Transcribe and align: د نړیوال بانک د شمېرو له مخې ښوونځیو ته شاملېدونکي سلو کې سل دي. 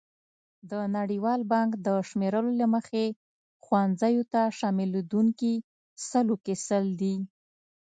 د 0.69 0.71
نړیوال 0.97 1.41
بانک 1.51 1.71
د 1.85 1.87
شمېرو 2.09 2.49
له 2.59 2.65
مخې 2.73 3.03
ښوونځیو 3.63 4.23
ته 4.33 4.41
شاملېدونکي 4.57 5.53
سلو 6.09 6.35
کې 6.45 6.55
سل 6.67 6.85
دي. 7.01 7.15